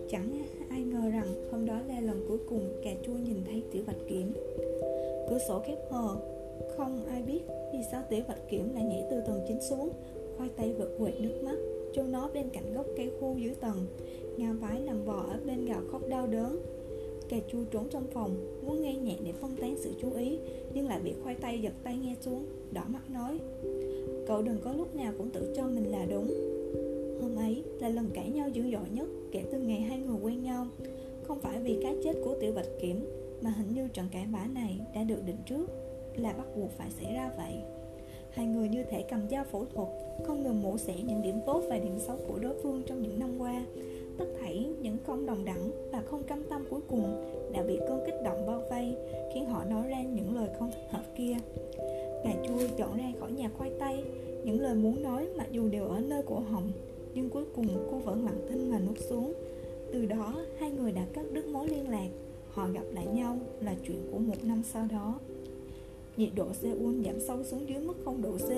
Chẳng 0.09 0.45
ai 0.69 0.81
ngờ 0.81 1.09
rằng 1.09 1.49
hôm 1.51 1.65
đó 1.65 1.79
là 1.87 1.99
lần 1.99 2.25
cuối 2.27 2.37
cùng 2.49 2.81
cà 2.83 2.91
chua 3.05 3.13
nhìn 3.13 3.37
thấy 3.45 3.63
tiểu 3.71 3.83
bạch 3.87 4.07
kiểm. 4.09 4.33
Cửa 5.29 5.39
sổ 5.47 5.59
khép 5.59 5.77
hờ, 5.91 6.17
Không 6.77 7.05
ai 7.05 7.21
biết 7.21 7.41
vì 7.73 7.79
sao 7.91 8.03
tiểu 8.09 8.23
bạch 8.27 8.49
kiểm 8.49 8.73
lại 8.73 8.83
nhảy 8.83 9.03
từ 9.11 9.21
tầng 9.21 9.45
9 9.47 9.61
xuống, 9.61 9.89
Khoai 10.37 10.49
tây 10.57 10.73
vật 10.73 10.89
quệt 10.99 11.13
nước 11.21 11.41
mắt 11.43 11.55
chôn 11.95 12.11
nó 12.11 12.29
bên 12.33 12.49
cạnh 12.49 12.73
gốc 12.73 12.85
cây 12.97 13.11
khô 13.19 13.35
dưới 13.37 13.55
tầng. 13.55 13.85
Ngao 14.37 14.53
vái 14.53 14.79
nằm 14.79 15.05
bò 15.05 15.25
ở 15.29 15.39
bên 15.45 15.65
gào 15.65 15.81
khóc 15.91 16.01
đau 16.09 16.27
đớn. 16.27 16.61
Cà 17.29 17.37
chua 17.51 17.63
trốn 17.71 17.87
trong 17.89 18.07
phòng, 18.13 18.59
Muốn 18.65 18.81
nghe 18.81 18.95
nhạc 18.95 19.15
để 19.25 19.31
phân 19.31 19.55
tán 19.55 19.75
sự 19.77 19.91
chú 20.01 20.13
ý, 20.13 20.37
Nhưng 20.73 20.87
lại 20.87 20.99
bị 21.03 21.13
khoai 21.23 21.35
tây 21.35 21.59
giật 21.61 21.73
tay 21.83 21.97
nghe 21.97 22.15
xuống, 22.21 22.45
Đỏ 22.71 22.81
mắt 22.87 23.09
nói, 23.09 23.39
Cậu 24.27 24.41
đừng 24.41 24.57
có 24.63 24.73
lúc 24.73 24.95
nào 24.95 25.13
cũng 25.17 25.29
tự 25.29 25.53
cho 25.55 25.67
mình 25.67 25.91
là 25.91 26.05
đúng. 26.05 26.27
Hôm 27.21 27.35
ấy 27.35 27.63
là 27.79 27.89
lần 27.89 28.09
cãi 28.13 28.29
nhau 28.29 28.49
dữ 28.49 28.63
dội 28.63 28.89
nhất 28.93 29.07
Kể 29.31 29.43
từ 29.51 29.59
ngày 29.59 29.81
hai 29.81 29.99
người 29.99 30.17
quen 30.23 30.43
nhau. 30.43 30.67
Không 31.23 31.39
phải 31.39 31.59
vì 31.59 31.79
cái 31.81 31.95
chết 32.03 32.13
của 32.23 32.35
tiểu 32.41 32.53
bạch 32.53 32.69
kiểm, 32.81 33.05
mà 33.41 33.49
hình 33.49 33.73
như 33.73 33.87
trận 33.87 34.05
cãi 34.11 34.27
vã 34.31 34.47
này 34.53 34.79
đã 34.95 35.03
được 35.03 35.19
định 35.25 35.37
trước, 35.45 35.65
là 36.15 36.33
bắt 36.33 36.47
buộc 36.55 36.71
phải 36.77 36.91
xảy 36.91 37.13
ra 37.13 37.31
vậy 37.37 37.74
hai 38.35 38.45
người 38.45 38.69
như 38.69 38.83
thể 38.83 39.05
cầm 39.09 39.29
dao 39.31 39.43
phẫu 39.43 39.65
thuật, 39.65 39.87
không 40.23 40.43
ngừng 40.43 40.61
mổ 40.61 40.77
xẻ 40.77 40.95
những 41.07 41.21
điểm 41.21 41.39
tốt 41.45 41.63
và 41.69 41.77
điểm 41.77 41.99
xấu 41.99 42.17
của 42.27 42.39
đối 42.39 42.53
phương 42.63 42.83
trong 42.85 43.01
những 43.01 43.19
năm 43.19 43.29
qua. 43.39 43.65
Tất 44.17 44.25
thảy 44.41 44.65
những 44.81 44.97
không 45.05 45.25
đồng 45.25 45.45
đẳng 45.45 45.89
và 45.91 46.01
không 46.01 46.23
cam 46.23 46.43
tâm 46.49 46.65
cuối 46.69 46.81
cùng 46.87 47.03
đã 47.53 47.63
bị 47.63 47.79
cơn 47.87 48.03
kích 48.05 48.15
động 48.23 48.45
bao 48.47 48.61
vây, 48.69 48.95
khiến 49.33 49.45
họ 49.45 49.63
nói 49.63 49.87
ra 49.87 50.01
những 50.01 50.35
lời 50.35 50.49
không 50.59 50.71
thích 50.71 50.87
hợp 50.89 51.03
kia. 51.17 51.35
Cà 52.23 52.33
chua 52.47 52.67
dọn 52.77 52.97
ra 52.97 53.11
khỏi 53.19 53.31
nhà 53.31 53.49
khoai 53.57 53.71
tây, 53.79 54.03
những 54.43 54.61
lời 54.61 54.75
muốn 54.75 55.03
nói 55.03 55.27
mặc 55.37 55.47
dù 55.51 55.69
đều 55.69 55.87
ở 55.87 55.99
nơi 55.99 56.23
cổ 56.27 56.39
họng, 56.39 56.71
nhưng 57.13 57.29
cuối 57.29 57.45
cùng 57.55 57.67
cô 57.91 57.97
vẫn 57.97 58.25
lặng 58.25 58.45
thinh 58.49 58.71
mà 58.71 58.79
nuốt 58.79 58.97
xuống. 58.99 59.33
Từ 59.93 60.05
đó, 60.05 60.35
hai 60.59 60.71
người 60.71 60.91
đã 60.91 61.05
cắt 61.13 61.25
đứt 61.31 61.45
mối 61.45 61.67
liên 61.67 61.89
lạc, 61.89 62.07
Họ 62.55 62.67
gặp 62.67 62.83
lại 62.93 63.05
nhau 63.05 63.37
là 63.61 63.75
chuyện 63.87 64.07
của 64.11 64.19
một 64.19 64.43
năm 64.43 64.61
sau 64.73 64.87
đó. 64.91 65.19
Nhiệt 66.17 66.29
độ 66.35 66.53
Seoul 66.53 67.03
giảm 67.05 67.19
sâu 67.19 67.43
xuống 67.43 67.69
dưới 67.69 67.79
mức 67.79 67.93
0 68.05 68.21
độ 68.21 68.37
C. 68.37 68.49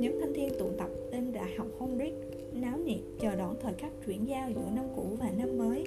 Nhóm 0.00 0.12
thanh 0.20 0.34
thiên 0.34 0.48
tụ 0.58 0.70
tập 0.78 0.88
bên 1.10 1.32
Đại 1.32 1.54
học 1.58 1.66
Hondrik 1.78 2.14
Náo 2.52 2.78
nhiệt 2.78 3.00
chờ 3.20 3.34
đón 3.34 3.56
thời 3.62 3.74
khắc 3.74 3.92
chuyển 4.06 4.28
giao 4.28 4.50
giữa 4.50 4.70
năm 4.74 4.84
cũ 4.96 5.02
và 5.20 5.30
năm 5.38 5.58
mới. 5.58 5.84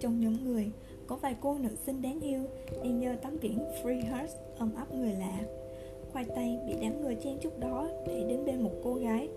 Trong 0.00 0.20
nhóm 0.20 0.36
người, 0.44 0.70
có 1.06 1.16
vài 1.16 1.36
cô 1.40 1.58
nữ 1.58 1.68
sinh 1.86 2.02
đáng 2.02 2.20
yêu 2.20 2.40
đi 2.82 2.90
nhờ 2.90 3.16
tấm 3.22 3.36
biển 3.42 3.58
Free 3.82 4.02
Hearts 4.02 4.34
ôm 4.58 4.70
ấp 4.76 4.94
người 4.94 5.12
lạ. 5.12 5.40
Khoai 6.12 6.24
tây 6.24 6.58
bị 6.66 6.74
đám 6.82 7.02
người 7.02 7.14
chen 7.14 7.38
chúc 7.40 7.58
đó 7.60 7.88
để 8.06 8.24
đến 8.28 8.44
bên 8.46 8.62
một 8.62 8.72
cô 8.84 8.94
gái. 8.94 9.28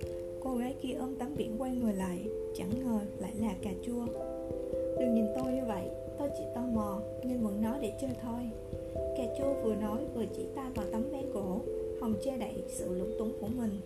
Cô 0.43 0.55
gái 0.55 0.75
kia 0.81 0.93
ôm 0.93 1.15
tấm 1.19 1.35
biển 1.37 1.55
quay 1.61 1.71
người 1.71 1.93
lại, 1.93 2.27
chẳng 2.55 2.69
ngờ 2.83 2.99
lại 3.19 3.31
là 3.39 3.53
cà 3.61 3.71
chua. 3.85 4.05
Đừng 4.99 5.13
nhìn 5.13 5.25
tôi 5.35 5.53
như 5.53 5.65
vậy, 5.67 5.87
tôi 6.19 6.29
chỉ 6.37 6.43
tò 6.55 6.61
mò 6.61 7.01
nên 7.23 7.43
mượn 7.43 7.61
nó 7.61 7.77
để 7.81 7.93
chơi 8.01 8.11
thôi. 8.21 8.49
Kè 9.17 9.35
chua 9.37 9.53
vừa 9.63 9.75
nói 9.75 9.99
vừa 10.15 10.25
chỉ 10.37 10.45
tay 10.55 10.65
vào 10.75 10.85
tấm 10.91 11.03
vé 11.11 11.23
cổ, 11.33 11.59
hồng 12.01 12.15
che 12.23 12.37
đậy 12.37 12.53
sự 12.67 12.97
lúng 12.97 13.15
túng 13.19 13.31
của 13.41 13.47
mình. 13.47 13.79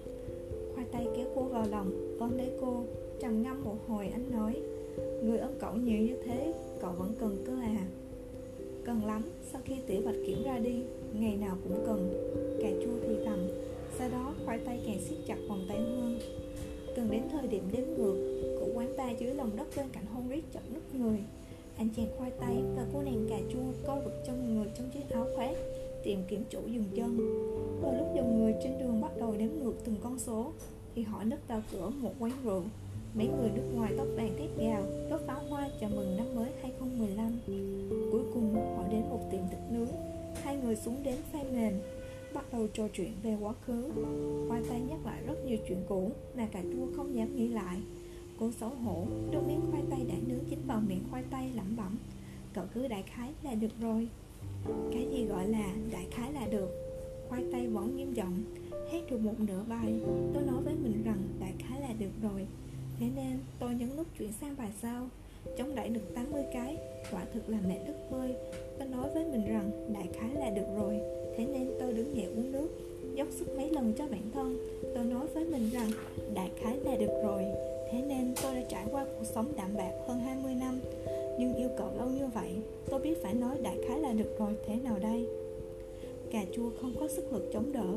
Khoai 0.73 0.87
tây 0.91 1.07
kéo 1.17 1.27
cô 1.35 1.41
vào 1.41 1.65
lòng, 1.71 2.17
ôm 2.19 2.37
lấy 2.37 2.51
cô, 2.61 2.83
trầm 3.19 3.43
ngâm 3.43 3.63
một 3.63 3.77
hồi 3.87 4.07
anh 4.07 4.31
nói, 4.31 4.61
người 5.23 5.37
ôm 5.37 5.51
cậu 5.59 5.73
nhiều 5.73 5.99
như 5.99 6.15
thế, 6.25 6.53
cậu 6.81 6.91
vẫn 6.91 7.13
cần 7.19 7.37
cơ 7.45 7.53
à? 7.53 7.87
Cần 8.85 9.05
lắm, 9.05 9.21
sau 9.51 9.61
khi 9.65 9.75
tiểu 9.87 10.01
bạch 10.05 10.15
kiểm 10.25 10.43
ra 10.43 10.59
đi, 10.59 10.81
ngày 11.13 11.37
nào 11.37 11.57
cũng 11.63 11.83
cần. 11.85 12.13
Cà 12.61 12.69
chua 12.83 13.07
thì 13.07 13.15
thầm, 13.25 13.39
sau 13.97 14.09
đó 14.09 14.33
khoai 14.45 14.59
tây 14.65 14.79
càng 14.85 14.99
siết 15.09 15.17
chặt 15.27 15.37
vòng 15.49 15.65
tay 15.69 15.77
hơn 15.77 16.19
cần 16.97 17.11
đến 17.11 17.21
thời 17.31 17.47
điểm 17.47 17.63
đếm 17.71 17.83
ngược 17.97 18.43
của 18.59 18.67
quán 18.73 18.97
ba 18.97 19.09
dưới 19.09 19.33
lòng 19.33 19.51
đất 19.57 19.67
bên 19.77 19.85
cạnh 19.93 20.05
hôn 20.13 20.29
rít 20.29 20.41
chậm 20.53 20.63
nứt 20.73 20.95
người 20.95 21.17
anh 21.77 21.89
chàng 21.95 22.07
khoai 22.17 22.31
tây 22.31 22.55
và 22.75 22.85
cô 22.93 23.01
nàng 23.01 23.27
cà 23.29 23.37
chua 23.53 23.87
co 23.87 23.95
vực 23.95 24.13
trong 24.27 24.55
người 24.55 24.67
trong 24.77 24.89
chiếc 24.89 25.09
áo 25.09 25.27
khoác, 25.35 25.55
tìm 26.03 26.19
kiếm 26.27 26.43
chỗ 26.49 26.59
dừng 26.65 26.85
chân. 26.95 27.17
Vào 27.81 27.93
lúc 27.97 28.07
dòng 28.15 28.39
người 28.39 28.55
trên 28.63 28.79
đường 28.79 29.01
bắt 29.01 29.11
đầu 29.19 29.35
đếm 29.37 29.49
ngược 29.49 29.73
từng 29.85 29.95
con 30.03 30.19
số, 30.19 30.51
thì 30.95 31.03
họ 31.03 31.23
nứt 31.23 31.47
vào 31.47 31.61
cửa 31.71 31.89
một 31.89 32.11
quán 32.19 32.31
rượu. 32.43 32.63
Mấy 33.13 33.27
người 33.27 33.49
nước 33.55 33.71
ngoài 33.75 33.93
tóc 33.97 34.07
vàng 34.15 34.35
thét 34.37 34.49
gào, 34.57 34.83
đốt 35.09 35.21
pháo 35.27 35.39
hoa 35.49 35.69
chào 35.81 35.89
mừng 35.95 36.17
năm 36.17 36.35
mới 36.35 36.51
2015 36.61 37.39
cuối 38.11 38.21
cùng, 38.33 38.55
họ 38.55 38.83
đến 38.91 39.01
một 39.09 39.19
tiệm 39.31 39.41
thịt 39.51 39.59
nướng. 39.71 39.89
Hai 40.43 40.57
người 40.57 40.75
xuống 40.75 40.95
đến 41.03 41.15
phai 41.33 41.43
mềm, 41.53 41.73
bắt 42.33 42.45
đầu 42.51 42.67
trò 42.73 42.87
chuyện 42.93 43.11
về 43.23 43.37
quá 43.41 43.53
khứ. 43.65 43.91
Khoai 44.47 44.61
tây 44.69 44.79
nhắc 44.89 45.05
lại 45.05 45.21
rất 45.27 45.45
nhiều 45.45 45.57
chuyện 45.67 45.83
cũ 45.89 46.11
mà 46.37 46.47
cà 46.51 46.61
chua 46.61 46.87
không 46.95 47.15
dám 47.15 47.35
nghĩ 47.35 47.47
lại 47.47 47.77
cô 48.39 48.51
xấu 48.51 48.69
hổ 48.69 49.05
đốt 49.31 49.43
miếng 49.47 49.61
khoai 49.71 49.83
tây 49.89 49.99
đã 50.07 50.15
nướng 50.27 50.45
chín 50.49 50.59
vào 50.67 50.81
miệng 50.87 51.03
khoai 51.11 51.23
tây 51.31 51.51
lẩm 51.55 51.77
bẩm. 51.77 51.97
Cậu 52.53 52.65
cứ 52.73 52.87
đại 52.87 53.03
khái 53.03 53.29
là 53.43 53.53
được 53.53 53.81
rồi. 53.81 54.07
Cái 54.91 55.07
gì 55.11 55.25
gọi 55.25 55.47
là 55.47 55.73
đại 55.91 56.07
khái 56.11 56.33
là 56.33 56.47
được? 56.47 56.69
Khoai 57.29 57.43
tây 57.51 57.67
vẫn 57.67 57.97
nghiêm 57.97 58.13
giọng 58.13 58.43
hát 58.91 59.03
được 59.09 59.19
một 59.19 59.39
nửa 59.39 59.63
bài. 59.67 59.93
Tôi 60.33 60.43
nói 60.43 60.63
với 60.65 60.73
mình 60.83 61.03
rằng 61.05 61.17
đại 61.39 61.53
khái 61.59 61.81
là 61.81 61.93
được 61.99 62.11
rồi. 62.21 62.47
Thế 62.99 63.07
nên 63.15 63.39
tôi 63.59 63.73
nhấn 63.73 63.97
nút 63.97 64.07
chuyển 64.17 64.31
sang 64.31 64.55
bài 64.57 64.69
sau. 64.81 65.07
Chống 65.57 65.75
đẩy 65.75 65.89
được 65.89 66.15
80 66.15 66.43
cái, 66.53 66.77
quả 67.11 67.25
thực 67.33 67.49
là 67.49 67.57
mẹ 67.67 67.87
đứt 67.87 67.95
bơi. 68.11 68.33
Tôi 68.79 68.87
nói 68.87 69.09
với 69.13 69.25
mình 69.25 69.47
rằng 69.47 69.93
đại 69.93 70.09
khái 70.13 70.33
là 70.33 70.49
được 70.49 70.67
rồi. 70.75 70.99
Thế 71.37 71.45
nên 71.45 71.71
tôi 71.79 71.93
đứng 71.93 72.15
dậy 72.15 72.25
uống 72.25 72.51
nước, 72.51 72.69
dốc 73.15 73.27
sức 73.31 73.57
mấy 73.57 73.69
lần 73.69 73.93
cho 73.93 74.07
bản 74.07 74.31
thân. 74.33 74.57
Tôi 74.95 75.03
nói 75.05 75.27
với 75.27 75.45
mình 75.45 75.69
rằng 75.73 75.89
đại 76.33 76.51
khái 76.61 76.77
là 76.77 76.95
được 76.95 77.21
rồi 77.23 77.43
thế 77.91 78.01
nên 78.01 78.33
tôi 78.43 78.55
đã 78.55 78.61
trải 78.69 78.85
qua 78.91 79.05
cuộc 79.05 79.25
sống 79.25 79.53
đạm 79.57 79.77
bạc 79.77 79.91
hơn 80.07 80.19
20 80.19 80.53
năm. 80.55 80.79
Nhưng 81.39 81.55
yêu 81.55 81.69
cầu 81.77 81.91
lâu 81.97 82.09
như 82.09 82.27
vậy, 82.33 82.51
tôi 82.89 82.99
biết 82.99 83.23
phải 83.23 83.33
nói 83.33 83.57
đại 83.63 83.77
khái 83.87 83.99
là 83.99 84.13
được 84.13 84.39
rồi, 84.39 84.53
thế 84.67 84.75
nào 84.75 84.99
đây? 84.99 85.27
Cà 86.31 86.45
chua 86.51 86.69
không 86.81 86.93
có 86.99 87.07
sức 87.07 87.33
lực 87.33 87.49
chống 87.53 87.71
đỡ, 87.73 87.87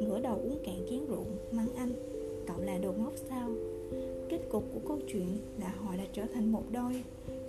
ngửa 0.00 0.20
đầu 0.20 0.34
uống 0.34 0.58
cạn 0.64 0.86
chén 0.90 1.06
rượu, 1.06 1.24
mắng 1.52 1.68
anh, 1.76 1.92
cậu 2.46 2.60
là 2.60 2.78
đồ 2.78 2.92
ngốc 2.92 3.12
sao? 3.28 3.48
Kết 4.28 4.40
cục 4.48 4.64
của 4.74 4.80
câu 4.88 4.98
chuyện 5.12 5.28
là 5.60 5.74
họ 5.78 5.96
đã 5.96 6.04
trở 6.12 6.22
thành 6.34 6.52
một 6.52 6.62
đôi. 6.72 6.92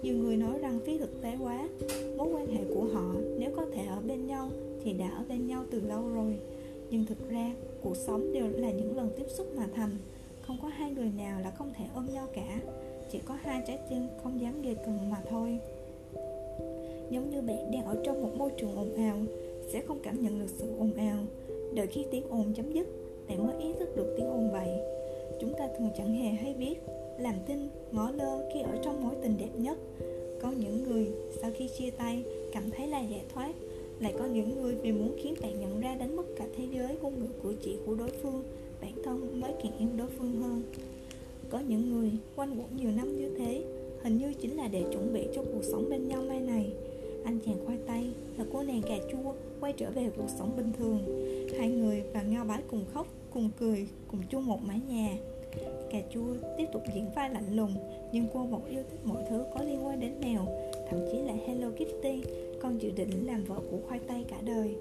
Nhiều 0.01 0.17
người 0.17 0.37
nói 0.37 0.59
rằng 0.59 0.79
phí 0.85 0.97
thực 0.97 1.21
tế 1.21 1.37
quá, 1.43 1.67
mối 2.17 2.27
quan 2.33 2.47
hệ 2.47 2.63
của 2.73 2.83
họ 2.93 3.13
nếu 3.37 3.51
có 3.55 3.65
thể 3.73 3.85
ở 3.85 4.01
bên 4.07 4.27
nhau 4.27 4.49
thì 4.83 4.93
đã 4.93 5.09
ở 5.09 5.23
bên 5.29 5.47
nhau 5.47 5.63
từ 5.71 5.79
lâu 5.79 6.09
rồi. 6.13 6.35
Nhưng 6.89 7.05
thực 7.05 7.29
ra, 7.29 7.53
cuộc 7.81 7.97
sống 7.97 8.33
đều 8.33 8.47
là 8.47 8.71
những 8.71 8.97
lần 8.97 9.09
tiếp 9.17 9.25
xúc 9.27 9.47
mà 9.55 9.67
thành 9.75 9.91
không 10.41 10.57
có 10.61 10.67
hai 10.67 10.91
người 10.91 11.11
nào 11.17 11.41
là 11.41 11.51
không 11.51 11.73
thể 11.77 11.85
ôm 11.95 12.07
nhau 12.13 12.27
cả. 12.33 12.59
Chỉ 13.11 13.19
có 13.25 13.37
hai 13.41 13.63
trái 13.67 13.79
tim 13.89 14.07
không 14.23 14.41
dám 14.41 14.61
ghề 14.61 14.75
cần 14.75 15.09
mà 15.09 15.17
thôi. 15.29 15.59
Giống 17.09 17.29
như 17.29 17.41
bạn 17.41 17.71
đang 17.71 17.85
ở 17.85 18.01
trong 18.03 18.21
một 18.21 18.29
môi 18.37 18.51
trường 18.57 18.75
ồn 18.75 18.95
ào, 18.95 19.17
sẽ 19.67 19.81
không 19.81 19.99
cảm 20.03 20.21
nhận 20.21 20.39
được 20.39 20.49
sự 20.57 20.77
ồn 20.79 20.93
ào. 20.93 21.17
Đợi 21.73 21.87
khi 21.87 22.05
tiếng 22.11 22.29
ồn 22.29 22.53
chấm 22.53 22.73
dứt, 22.73 22.87
bạn 23.27 23.47
mới 23.47 23.63
ý 23.63 23.73
thức 23.79 23.95
được 23.95 24.13
tiếng 24.17 24.29
ồn 24.29 24.51
vậy. 24.51 24.69
Chúng 25.41 25.53
ta 25.59 25.67
thường 25.77 25.89
chẳng 25.97 26.13
hề 26.13 26.29
hay 26.29 26.53
biết, 26.53 26.75
làm 27.17 27.35
tin 27.47 27.69
ngỏ 27.91 28.11
lơ 28.11 28.49
khi 28.53 28.61
ở 28.61 28.79
trong 28.83 29.03
mối 29.03 29.15
tình 29.21 29.37
đẹp 29.37 29.49
nhất. 29.55 29.77
Có 30.41 30.51
những 30.51 30.83
người 30.83 31.07
sau 31.41 31.51
khi 31.57 31.67
chia 31.67 31.89
tay 31.89 32.23
cảm 32.53 32.63
thấy 32.71 32.87
là 32.87 32.99
giải 32.99 33.21
thoát, 33.33 33.55
lại 33.99 34.13
có 34.19 34.25
những 34.25 34.61
người 34.61 34.75
vì 34.75 34.91
muốn 34.91 35.15
khiến 35.17 35.33
bạn 35.41 35.59
nhận 35.59 35.79
ra 35.79 35.95
đánh 35.95 36.15
mất 36.15 36.23
cả 36.37 36.45
thế 36.57 36.63
giới 36.71 36.97
ngôn 37.01 37.19
ngữ 37.19 37.27
của 37.43 37.53
chị 37.61 37.77
của 37.85 37.95
đối 37.95 38.09
phương 38.09 38.43
bản 38.81 38.93
thân 39.03 39.41
mới 39.41 39.51
càng 39.63 39.77
yêu 39.79 39.89
đối 39.97 40.07
phương 40.07 40.41
hơn. 40.41 40.63
Có 41.49 41.59
những 41.59 41.91
người, 41.91 42.11
quanh 42.35 42.59
quẩn 42.59 42.77
nhiều 42.77 42.91
năm 42.91 43.15
như 43.15 43.35
thế, 43.37 43.63
hình 44.03 44.17
như 44.17 44.33
chính 44.33 44.57
là 44.57 44.67
để 44.67 44.83
chuẩn 44.93 45.13
bị 45.13 45.27
cho 45.35 45.43
cuộc 45.53 45.63
sống 45.63 45.89
bên 45.89 46.07
nhau 46.07 46.23
mai 46.27 46.39
này. 46.39 46.73
Anh 47.23 47.39
chàng 47.45 47.65
khoai 47.65 47.77
tây 47.87 48.11
và 48.37 48.45
cô 48.53 48.63
nàng 48.63 48.81
cà 48.81 48.97
chua, 49.11 49.33
quay 49.59 49.73
trở 49.73 49.91
về 49.91 50.09
cuộc 50.17 50.29
sống 50.37 50.51
bình 50.57 50.71
thường. 50.77 50.99
Hai 51.57 51.69
người 51.69 52.03
và 52.13 52.21
ngao 52.21 52.45
bái 52.45 52.61
cùng 52.67 52.85
khóc, 52.93 53.07
cùng 53.33 53.49
cười, 53.59 53.87
cùng 54.07 54.19
chung 54.29 54.45
một 54.45 54.59
mái 54.63 54.79
nhà. 54.89 55.17
Cà 55.91 56.01
chua 56.13 56.33
tiếp 56.57 56.65
tục 56.73 56.81
diễn 56.95 57.05
vai 57.15 57.29
lạnh 57.29 57.55
lùng, 57.55 57.73
nhưng 58.11 58.25
cô 58.33 58.43
vẫn 58.43 58.65
yêu 58.65 58.83
thích 58.89 58.99
mọi 59.03 59.23
thứ 59.29 59.43
có 59.53 59.63
liên 59.63 59.85
quan 59.85 59.99
đến 59.99 60.13
mèo, 60.21 60.45
thậm 60.89 60.99
chí 61.11 61.17
là 61.17 61.33
hello 61.47 61.69
kitty 61.69 62.23
con 62.61 62.81
dự 62.81 62.91
định 62.91 63.27
làm 63.27 63.43
vợ 63.43 63.55
của 63.71 63.77
khoai 63.87 63.99
tây 64.07 64.25
cả 64.27 64.37
đời 64.45 64.75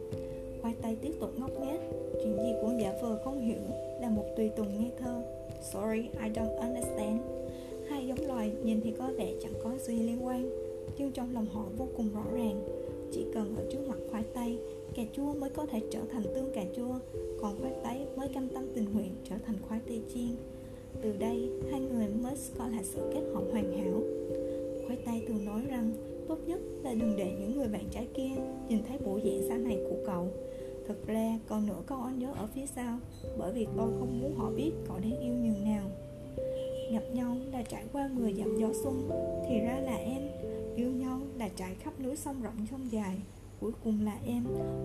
khoai 0.63 0.75
tây 0.83 0.97
tiếp 1.03 1.13
tục 1.21 1.31
ngốc 1.39 1.51
nghếch 1.61 1.81
chuyện 2.23 2.37
gì 2.37 2.53
cũng 2.61 2.81
giả 2.81 2.93
vờ 3.03 3.19
không 3.25 3.41
hiểu 3.41 3.63
là 4.01 4.09
một 4.09 4.25
tùy 4.37 4.49
tùng 4.49 4.67
ngây 4.79 4.91
thơ. 4.99 5.23
Sorry, 5.63 6.03
I 6.03 6.31
don't 6.35 6.57
understand. 6.57 7.21
Hai 7.89 8.07
giống 8.07 8.27
loài 8.27 8.53
nhìn 8.65 8.81
thì 8.81 8.91
có 8.99 9.11
vẻ 9.17 9.33
chẳng 9.43 9.55
có 9.63 9.71
gì 9.79 9.95
liên 9.95 10.27
quan, 10.27 10.51
nhưng 10.99 11.13
trong 11.13 11.35
lòng 11.35 11.47
họ 11.47 11.65
vô 11.79 11.89
cùng 11.97 12.09
rõ 12.15 12.25
ràng. 12.33 12.61
Chỉ 13.13 13.25
cần 13.35 13.57
ở 13.57 13.65
trước 13.71 13.89
mặt 13.89 13.99
khoai 14.11 14.23
tây, 14.35 14.59
cà 14.95 15.03
chua 15.13 15.35
mới 15.35 15.51
có 15.51 15.67
thể 15.67 15.81
trở 15.91 16.01
thành 16.13 16.23
tương 16.35 16.53
cà 16.55 16.65
chua, 16.77 16.95
còn 17.41 17.61
khoai 17.61 17.73
tây 17.85 18.07
mới 18.17 18.29
cam 18.29 18.49
tâm 18.49 18.65
tình 18.75 18.85
nguyện 18.93 19.11
trở 19.29 19.37
thành 19.47 19.57
khoai 19.69 19.81
tây 19.89 20.01
chiên. 20.15 20.29
Từ 21.03 21.13
đây, 21.19 21.49
hai 21.71 21.81
người 21.81 22.07
mới 22.23 22.35
coi 22.59 22.71
là 22.71 22.83
sự 22.83 23.01
kết 23.15 23.23
hợp 23.35 23.43
hoàn 23.53 23.79
hảo. 23.79 24.03
Khoai 24.87 24.99
tây 25.07 25.23
thường 25.29 25.45
nói 25.45 25.63
rằng, 25.69 25.93
tốt 26.29 26.39
nhất 26.47 26.61
là 26.83 26.95
đừng 26.95 27.17
để 27.17 27.33
những 27.41 27.57
người 27.57 27.69
bạn 27.69 27.85
trái 27.91 28.07
kia 28.15 28.31
nhìn 28.69 28.79
thấy 28.89 28.99
bộ 29.05 29.19
dạng 29.25 29.49
xa 29.49 29.57
này 29.57 29.79
của 29.91 29.97
cậu 30.07 30.29
thực 30.91 31.07
ra 31.07 31.39
còn 31.49 31.67
nửa 31.67 31.83
con 31.87 32.05
anh 32.05 32.19
nhớ 32.19 32.33
ở 32.37 32.47
phía 32.47 32.67
sau, 32.67 32.99
bởi 33.39 33.53
vì 33.53 33.67
tôi 33.77 33.91
không 33.99 34.21
muốn 34.21 34.37
họ 34.37 34.51
biết 34.57 34.71
cậu 34.89 34.99
đáng 34.99 35.21
yêu 35.21 35.35
nhường 35.35 35.65
nào. 35.65 35.91
Gặp 36.93 37.03
nhau 37.13 37.37
là 37.53 37.63
trải 37.63 37.85
qua 37.93 38.09
người 38.17 38.35
dặm 38.35 38.57
gió 38.59 38.69
xuân, 38.83 39.11
thì 39.49 39.59
ra 39.59 39.81
là 39.81 39.97
em. 39.97 40.23
Yêu 40.77 40.91
nhau 40.91 41.21
là 41.39 41.49
trải 41.57 41.75
khắp 41.75 42.01
núi 42.01 42.17
sông 42.17 42.43
rộng 42.43 42.67
sông 42.71 42.93
dài. 42.93 43.17
Cuối 43.61 43.73
cùng 43.85 44.05
là 44.05 44.19
em 44.27 44.45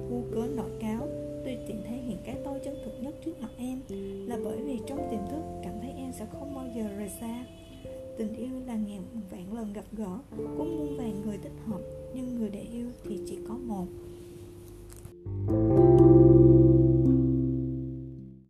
vu 0.10 0.22
cớ 0.34 0.48
nội 0.56 0.70
cáo. 0.80 1.08
Tuy 1.46 1.58
tiện 1.68 1.82
thể 1.84 1.98
hiện 1.98 2.18
cái 2.26 2.38
tôi 2.44 2.60
chân 2.66 2.76
thực 2.86 3.04
nhất 3.04 3.16
trước 3.26 3.42
mặt 3.42 3.52
em, 3.58 3.80
là 4.28 4.38
bởi 4.44 4.58
vì 4.58 4.80
trong 4.88 5.08
tiềm 5.12 5.22
thức 5.32 5.42
cảm 5.64 5.74
thấy 5.82 5.92
em 5.98 6.12
sẽ 6.14 6.26
không 6.32 6.56
bao 6.56 6.66
giờ 6.76 6.84
rời 6.98 7.10
xa. 7.22 7.46
Tình 8.18 8.36
yêu 8.36 8.60
là 8.68 8.76
ngàn 8.76 9.02
vạn 9.32 9.54
lần 9.54 9.74
gặp 9.74 9.86
gỡ, 9.92 10.18
cũng 10.58 10.78
muôn 10.78 10.98
vàng 10.98 11.22
người 11.26 11.38
thích 11.38 11.52
hợp, 11.66 11.82
nhưng 12.16 12.36
người 12.36 12.50
để 12.50 12.66
yêu 12.74 12.88
thì 13.04 13.20
chỉ 13.26 13.38
có 13.48 13.54
một. 13.54 13.86